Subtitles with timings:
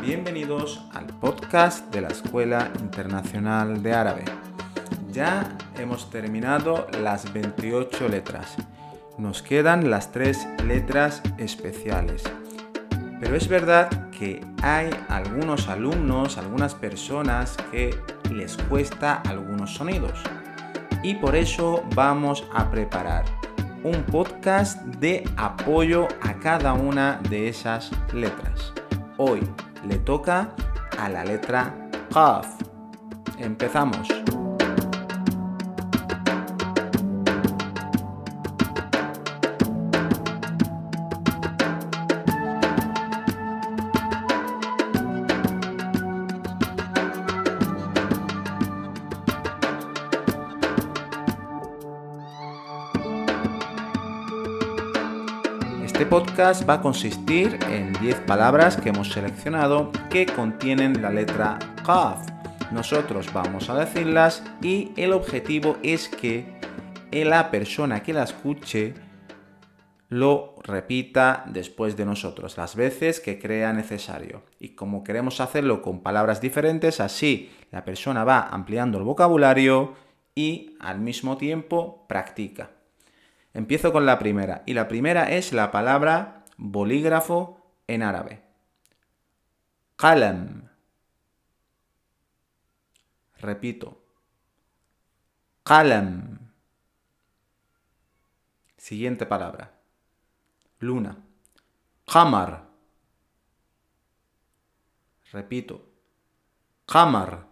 [0.00, 4.24] bienvenidos al podcast de la Escuela Internacional de Árabe.
[5.12, 8.56] Ya hemos terminado las 28 letras.
[9.18, 12.22] Nos quedan las tres letras especiales.
[13.20, 17.94] Pero es verdad que hay algunos alumnos, algunas personas que
[18.32, 20.22] les cuesta algunos sonidos.
[21.02, 23.26] Y por eso vamos a preparar
[23.82, 28.72] un podcast de apoyo a cada una de esas letras.
[29.16, 29.40] Hoy
[29.86, 30.54] le toca
[30.98, 31.74] a la letra
[32.12, 32.46] Qaf.
[33.38, 34.08] Empezamos.
[56.00, 61.58] Este podcast va a consistir en 10 palabras que hemos seleccionado que contienen la letra
[61.84, 62.26] Qaf.
[62.72, 66.58] Nosotros vamos a decirlas y el objetivo es que
[67.12, 68.94] la persona que la escuche
[70.08, 74.44] lo repita después de nosotros, las veces que crea necesario.
[74.58, 79.92] Y como queremos hacerlo con palabras diferentes, así la persona va ampliando el vocabulario
[80.34, 82.70] y al mismo tiempo practica.
[83.52, 84.62] Empiezo con la primera.
[84.66, 88.42] Y la primera es la palabra bolígrafo en árabe.
[89.96, 90.68] Qalam.
[93.38, 94.04] Repito.
[95.64, 96.52] Qalam.
[98.76, 99.72] Siguiente palabra.
[100.78, 101.18] Luna.
[102.06, 102.68] Qamar.
[105.32, 105.92] Repito.
[106.86, 107.46] Qamar.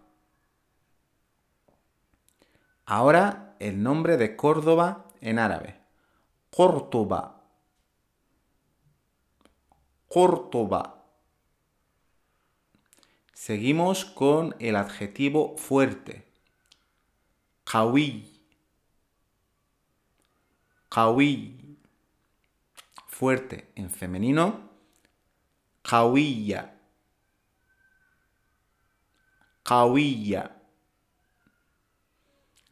[2.86, 5.77] Ahora el nombre de Córdoba en árabe.
[6.58, 7.40] Córdoba.
[10.08, 11.04] Córdoba.
[13.32, 16.26] Seguimos con el adjetivo fuerte.
[17.62, 18.42] Qawi.
[20.88, 21.78] Qawi.
[23.06, 24.68] Fuerte en femenino.
[25.82, 26.74] Qawiya.
[29.62, 30.60] Qawiya.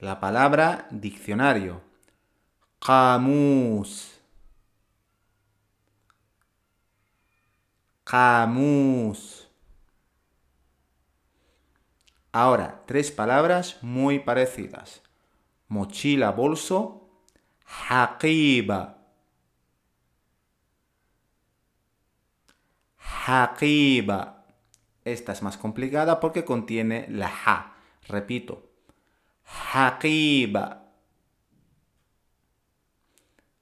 [0.01, 1.86] La palabra diccionario.
[2.79, 4.21] Qamus.
[8.05, 9.49] Qamus.
[12.33, 15.03] Ahora, tres palabras muy parecidas.
[15.69, 17.09] Mochila, bolso.
[17.89, 18.99] Haqiba.
[22.99, 24.45] Haqiba.
[25.05, 27.77] Esta es más complicada porque contiene la ha.
[28.07, 28.71] Repito.
[29.73, 30.86] Haqiba.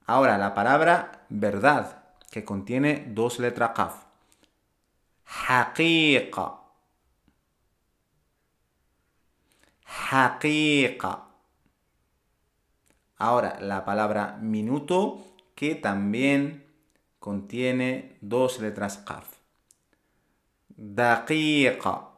[0.07, 4.05] Ahora la palabra verdad, que contiene dos letras kaf.
[5.25, 6.61] Haqiqa.
[10.11, 11.29] Haqiqa.
[13.17, 16.67] Ahora la palabra minuto, que también
[17.19, 19.39] contiene dos letras kaf.
[20.69, 22.11] Daqiqa.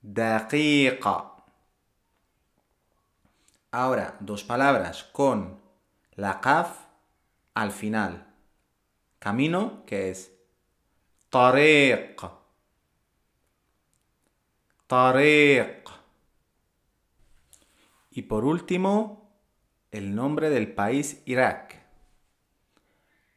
[0.00, 1.29] Daqiqa.
[3.72, 5.60] Ahora, dos palabras con
[6.16, 6.86] la kaf
[7.54, 8.26] al final.
[9.20, 10.32] Camino, que es
[11.28, 12.20] tariq.
[14.88, 15.88] Tariq.
[18.10, 19.30] Y por último,
[19.92, 21.80] el nombre del país Irak.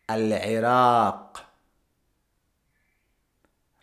[0.07, 1.45] Al-Iraq.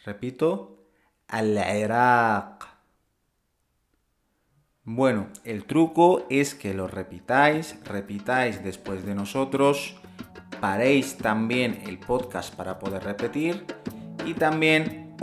[0.04, 0.84] Repito,
[1.28, 2.69] Al-Iraq.
[4.92, 9.94] Bueno, el truco es que lo repitáis, repitáis después de nosotros,
[10.60, 13.66] paréis también el podcast para poder repetir
[14.26, 15.14] y también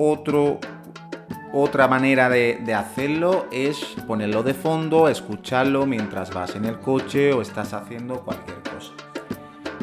[1.51, 3.77] otra manera de, hacerlo es
[4.07, 8.93] ponerlo de fondo, escucharlo mientras vas en el coche o estás haciendo cualquier cosa.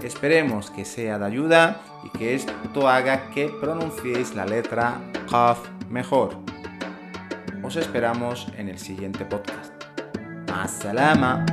[0.03, 4.99] Esperemos que sea de ayuda y que esto haga que pronunciéis la letra
[5.31, 5.59] Qaf
[5.91, 6.39] mejor.
[7.63, 9.84] Os esperamos en el siguiente podcast.
[10.55, 11.47] مع السلامة.